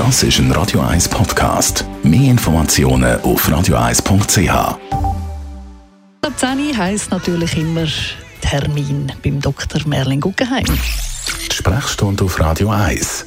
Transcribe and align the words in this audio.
Das 0.00 0.22
ist 0.22 0.38
ein 0.38 0.50
Radio 0.52 0.80
1 0.80 1.10
Podcast. 1.10 1.84
Mehr 2.02 2.30
Informationen 2.30 3.20
auf 3.20 3.46
radio1.ch. 3.46 4.48
Ab 4.48 4.78
10 6.38 6.74
heisst 6.74 7.10
natürlich 7.10 7.54
immer 7.58 7.86
Termin 8.40 9.12
beim 9.22 9.42
Dr. 9.42 9.86
Merlin 9.86 10.22
Guggenheim. 10.22 10.64
Die 10.64 11.54
Sprechstunde 11.54 12.24
auf 12.24 12.40
Radio 12.40 12.70
1. 12.70 13.26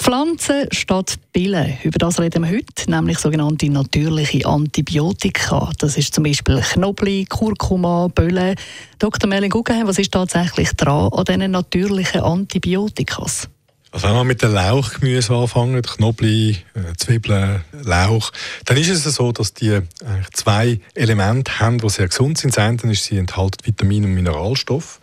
Pflanzen 0.00 0.66
statt 0.72 1.14
Pillen. 1.32 1.78
Über 1.84 1.98
das 1.98 2.18
reden 2.18 2.42
wir 2.42 2.50
heute, 2.50 2.90
nämlich 2.90 3.20
sogenannte 3.20 3.70
natürliche 3.70 4.44
Antibiotika. 4.44 5.70
Das 5.78 5.96
ist 5.96 6.16
zum 6.16 6.24
Beispiel 6.24 6.60
Knoblauch, 6.60 7.28
Kurkuma, 7.28 8.08
Bölle. 8.12 8.56
Dr. 8.98 9.28
Merlin 9.28 9.50
Guggenheim, 9.50 9.86
was 9.86 10.00
ist 10.00 10.12
tatsächlich 10.12 10.72
dran 10.72 11.12
an 11.12 11.24
diesen 11.24 11.52
natürlichen 11.52 12.22
Antibiotikas? 12.22 13.48
Also 13.90 14.06
wenn 14.06 14.14
wir 14.16 14.24
mit 14.24 14.42
den 14.42 14.52
Lauchgemüse 14.52 15.34
anfangen, 15.34 15.80
Knoblauch, 15.80 16.28
äh, 16.28 16.94
Zwiebeln, 16.98 17.62
Lauch, 17.84 18.32
dann 18.66 18.76
ist 18.76 18.90
es 18.90 19.02
so, 19.04 19.32
dass 19.32 19.54
die 19.54 19.80
zwei 20.34 20.80
Elemente 20.94 21.58
haben, 21.58 21.78
die 21.78 21.88
sehr 21.88 22.08
gesund 22.08 22.36
sind. 22.36 22.54
Das 22.56 22.64
eine 22.64 22.92
ist, 22.92 23.04
sie 23.04 23.16
enthalten 23.16 23.64
Vitamin- 23.64 24.04
und 24.04 24.12
Mineralstoff. 24.12 25.00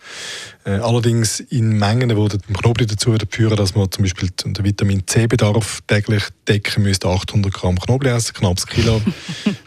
Äh, 0.64 0.78
allerdings 0.78 1.40
in 1.40 1.78
Mengen, 1.78 2.10
die 2.10 2.14
dem 2.14 2.56
Knoblauch 2.56 2.86
dazu 2.86 3.16
führen, 3.30 3.56
dass 3.56 3.74
man 3.74 3.90
zum 3.90 4.04
Beispiel 4.04 4.30
den 4.30 4.64
Vitamin 4.64 5.06
C-Bedarf 5.06 5.80
täglich 5.88 6.24
decken 6.46 6.84
müsste, 6.84 7.08
800 7.08 7.52
Gramm 7.52 7.78
Knoblauch 7.78 8.16
essen, 8.16 8.34
knapp 8.34 8.58
ein 8.58 8.66
Kilo. 8.66 9.02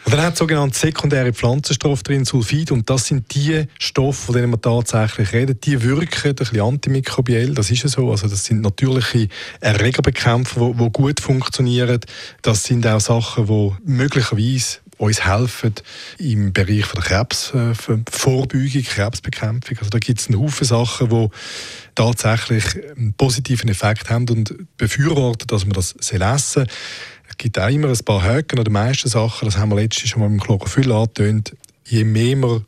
Und 0.10 0.14
dann 0.18 0.26
hat 0.26 0.34
es 0.34 0.40
sogenannte 0.40 0.76
sekundäre 0.76 1.34
Pflanzenstoffe 1.34 2.02
drin, 2.02 2.26
Sulfid, 2.26 2.72
und 2.72 2.90
das 2.90 3.06
sind 3.06 3.32
die 3.36 3.68
Stoffe, 3.78 4.26
von 4.26 4.34
denen 4.34 4.50
wir 4.50 4.60
tatsächlich 4.60 5.34
reden. 5.34 5.62
Die 5.62 5.84
wirken 5.84 6.30
ein 6.30 6.34
bisschen 6.34 6.62
antimikrobiell, 6.62 7.54
das 7.54 7.70
ist 7.70 7.84
ja 7.84 7.90
so. 7.90 8.10
Also 8.10 8.28
das 8.28 8.44
sind 8.44 8.62
natürliche 8.62 9.28
Erregerbekämpfer, 9.60 10.74
die 10.74 10.90
gut 10.90 11.20
funktionieren. 11.20 12.00
Das 12.42 12.64
sind 12.64 12.88
auch 12.88 13.00
Sachen, 13.00 13.46
die 13.46 13.72
möglicherweise 13.84 14.80
uns 14.98 15.26
helfen 15.26 15.76
im 16.18 16.54
Bereich 16.54 16.88
der 16.88 17.04
Krebsvorbeugung, 17.04 18.66
äh, 18.66 18.82
Krebsbekämpfung. 18.82 19.78
Also 19.78 19.92
da 19.92 20.00
gibt 20.00 20.22
es 20.22 20.28
einen 20.28 20.40
Haufen 20.40 20.66
Sachen, 20.66 21.10
die 21.10 21.28
tatsächlich 21.94 22.64
einen 22.98 23.14
positiven 23.14 23.70
Effekt 23.70 24.10
haben 24.10 24.28
und 24.30 24.56
befürworten, 24.76 25.46
dass 25.46 25.66
man 25.66 25.74
das 25.74 25.94
essen 25.94 26.38
soll. 26.40 26.66
Es 27.30 27.38
gibt 27.38 27.60
auch 27.60 27.70
immer 27.70 27.88
ein 27.88 27.98
paar 28.06 28.22
Haken 28.22 28.60
an 28.60 28.66
den 28.66 28.74
meisten 28.74 29.08
Sachen, 29.08 29.46
das 29.46 29.58
haben 29.58 29.70
wir 29.70 29.76
letztens 29.78 30.10
schon 30.10 30.22
mal 30.22 30.28
dem 30.28 30.40
Chlorophyll 30.40 30.92
angetönt. 30.92 31.56
Je 31.86 32.04
mehr 32.04 32.36
man 32.36 32.66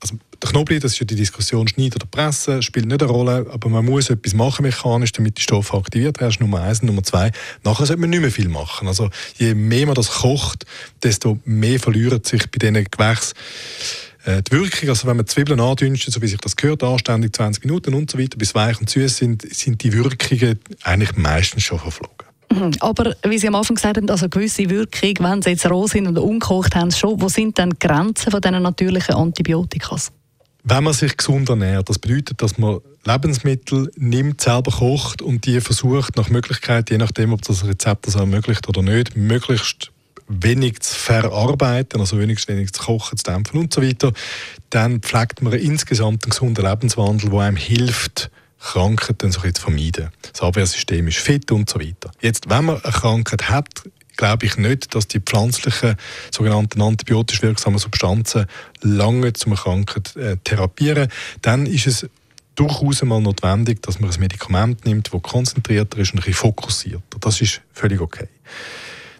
also 0.00 0.18
der 0.42 0.50
Knoblauch, 0.50 0.80
das 0.80 0.92
ist 0.92 0.98
ja 0.98 1.06
die 1.06 1.14
Diskussion, 1.14 1.66
schneiden 1.66 1.94
oder 1.94 2.06
pressen, 2.06 2.62
spielt 2.62 2.86
nicht 2.86 3.02
eine 3.02 3.10
Rolle, 3.10 3.46
aber 3.50 3.68
man 3.70 3.84
muss 3.84 4.10
etwas 4.10 4.34
machen 4.34 4.62
mechanisch, 4.62 5.12
damit 5.12 5.38
die 5.38 5.42
Stoffe 5.42 5.74
aktiviert 5.76 6.20
werden, 6.20 6.36
Nummer 6.40 6.60
eins. 6.60 6.82
Nummer 6.82 7.02
zwei, 7.02 7.32
nachher 7.62 7.86
sollte 7.86 8.00
man 8.00 8.10
nicht 8.10 8.20
mehr 8.20 8.30
viel 8.30 8.48
machen. 8.48 8.86
Also 8.86 9.08
je 9.36 9.54
mehr 9.54 9.86
man 9.86 9.94
das 9.94 10.10
kocht, 10.10 10.66
desto 11.02 11.38
mehr 11.44 11.80
verliert 11.80 12.26
sich 12.26 12.50
bei 12.50 12.58
diesen 12.58 12.84
Gewächsen 12.84 13.34
äh, 14.24 14.42
die 14.42 14.52
Wirkung, 14.52 14.90
also 14.90 15.06
wenn 15.06 15.16
man 15.16 15.26
Zwiebeln 15.26 15.60
andünstet, 15.60 16.12
so 16.12 16.20
wie 16.20 16.28
sich 16.28 16.40
das 16.40 16.56
gehört, 16.56 16.82
anständig 16.82 17.34
20 17.34 17.64
Minuten 17.64 17.94
und 17.94 18.10
so 18.10 18.18
weiter, 18.18 18.36
bis 18.36 18.54
weich 18.54 18.78
und 18.80 18.90
süß 18.90 19.16
sind, 19.16 19.42
sind 19.54 19.82
die 19.82 19.92
Wirkungen 19.92 20.58
eigentlich 20.82 21.16
meistens 21.16 21.62
schon 21.62 21.78
verflogen. 21.78 22.26
Aber 22.80 23.14
wie 23.26 23.38
Sie 23.38 23.48
am 23.48 23.54
Anfang 23.54 23.76
gesagt 23.76 23.96
haben, 23.96 24.08
also 24.10 24.28
gewisse 24.28 24.68
Wirkung, 24.68 25.14
wenn 25.20 25.42
sie 25.42 25.50
jetzt 25.50 25.68
roh 25.70 25.86
sind 25.86 26.06
und 26.06 26.18
ungekocht 26.18 26.74
haben, 26.74 26.90
schon, 26.90 27.20
wo 27.20 27.28
sind 27.28 27.58
denn 27.58 27.70
die 27.70 27.78
Grenzen 27.86 28.30
von 28.30 28.40
diesen 28.40 28.62
natürlichen 28.62 29.14
Antibiotika? 29.14 29.96
Wenn 30.66 30.84
man 30.84 30.94
sich 30.94 31.16
gesund 31.16 31.48
ernährt, 31.50 31.88
das 31.90 31.98
bedeutet, 31.98 32.40
dass 32.40 32.56
man 32.56 32.80
Lebensmittel 33.04 33.90
nimmt, 33.96 34.40
selber 34.40 34.70
kocht 34.70 35.20
und 35.20 35.44
die 35.44 35.60
versucht 35.60 36.16
nach 36.16 36.30
Möglichkeit, 36.30 36.90
je 36.90 36.96
nachdem, 36.96 37.34
ob 37.34 37.42
das 37.42 37.66
Rezept 37.66 38.06
das 38.06 38.14
ermöglicht 38.14 38.66
oder 38.68 38.80
nicht, 38.80 39.14
möglichst 39.14 39.90
wenig 40.26 40.80
zu 40.80 40.94
verarbeiten, 40.94 42.00
also 42.00 42.18
wenigstens 42.18 42.56
wenig 42.56 42.72
zu 42.72 42.82
kochen, 42.82 43.18
zu 43.18 43.24
dämpfen 43.24 43.60
und 43.60 43.74
so 43.74 43.82
weiter, 43.82 44.12
dann 44.70 45.00
pflegt 45.00 45.42
man 45.42 45.52
insgesamt 45.52 46.24
einen 46.24 46.30
gesunden 46.30 46.64
Lebenswandel, 46.64 47.28
der 47.28 47.40
einem 47.40 47.56
hilft, 47.56 48.30
Krankheiten 48.58 49.30
so 49.30 49.40
zu 49.40 49.60
vermeiden. 49.60 50.08
Das 50.34 50.42
Abwehrsystem 50.42 51.06
ist 51.08 51.18
fit 51.18 51.50
und 51.52 51.70
so 51.70 51.80
weiter. 51.80 52.10
Jetzt, 52.20 52.50
wenn 52.50 52.64
man 52.66 52.82
eine 52.82 52.92
Krankheit 52.92 53.48
hat, 53.48 53.88
glaube 54.16 54.46
ich 54.46 54.56
nicht, 54.56 54.94
dass 54.94 55.06
die 55.06 55.20
pflanzlichen 55.20 55.96
sogenannten 56.30 56.82
antibiotisch 56.82 57.40
wirksamen 57.40 57.78
Substanzen 57.78 58.46
lange 58.82 59.32
zum 59.32 59.54
Krankheit 59.54 60.16
äh, 60.16 60.36
therapieren. 60.42 61.08
Dann 61.40 61.66
ist 61.66 61.86
es 61.86 62.06
durchaus 62.56 63.02
einmal 63.02 63.20
notwendig, 63.20 63.80
dass 63.82 64.00
man 64.00 64.10
ein 64.10 64.20
Medikament 64.20 64.84
nimmt, 64.84 65.12
das 65.12 65.22
konzentrierter 65.22 65.98
ist 65.98 66.12
und 66.12 66.18
ein 66.18 66.24
bisschen 66.24 66.34
fokussierter. 66.34 67.18
Das 67.20 67.40
ist 67.40 67.60
völlig 67.72 68.00
okay. 68.00 68.28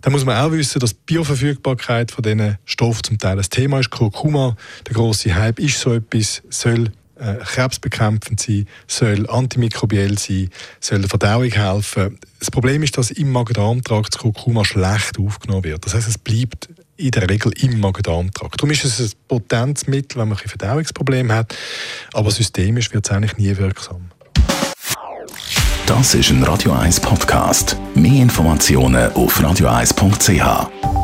Dann 0.03 0.13
muss 0.13 0.25
man 0.25 0.37
auch 0.37 0.53
wissen, 0.53 0.81
dass 0.81 0.91
die 0.91 1.01
Bioverfügbarkeit 1.07 2.11
von 2.11 2.23
diesen 2.23 2.59
Stoffen 2.65 3.05
zum 3.05 3.19
Teil 3.19 3.39
ein 3.39 3.45
Thema 3.49 3.81
ist. 3.81 3.91
Kurkuma, 3.91 4.57
der 4.87 4.95
große 4.95 5.35
Hype, 5.35 5.61
ist 5.61 5.81
so 5.81 5.95
etwas, 5.95 6.43
soll 6.51 6.93
äh, 7.17 7.35
krebsbekämpfend 7.45 8.41
sein, 8.41 8.67
soll 8.87 9.29
antimikrobiell 9.29 10.19
sein, 10.19 10.51
soll 10.81 11.01
der 11.01 11.09
Verdauung 11.09 11.51
helfen. 11.51 12.19
Das 12.39 12.51
Problem 12.51 12.83
ist, 12.83 12.99
dass 12.99 13.11
im 13.11 13.31
Magen-Darm-Trakt 13.33 14.15
das 14.15 14.21
Kurkuma 14.21 14.65
schlecht 14.65 15.19
aufgenommen 15.19 15.65
wird. 15.65 15.85
Das 15.87 15.95
heißt, 15.95 16.09
es 16.09 16.19
bleibt 16.19 16.69
in 16.97 17.11
der 17.11 17.29
Regel 17.29 17.53
im 17.61 17.81
Magen-Darm-Trakt. 17.81 18.61
Darum 18.61 18.71
ist 18.71 18.85
es 18.85 19.01
ein 19.01 19.11
potentes 19.29 19.87
Mittel, 19.87 20.21
wenn 20.21 20.29
man 20.29 20.39
ein 20.39 20.49
Verdauungsproblem 20.49 21.33
hat, 21.33 21.55
aber 22.13 22.31
systemisch 22.31 22.93
wird 22.93 23.07
es 23.07 23.13
eigentlich 23.13 23.37
nie 23.37 23.57
wirksam. 23.57 24.11
Das 25.87 26.15
ist 26.15 26.31
ein 26.31 26.43
Radio 26.43 26.73
1 26.73 27.01
Podcast. 27.01 27.77
Mehr 27.95 28.23
Informationen 28.23 29.13
auf 29.13 29.39
radio1.ch. 29.39 31.04